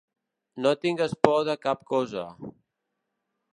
No 0.65 0.71
tingues 0.85 1.13
por 1.27 1.37
de 1.51 1.55
cap 1.67 1.85
cosa. 1.93 2.27